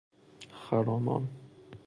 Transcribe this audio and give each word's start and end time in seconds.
خرامان 0.71 1.29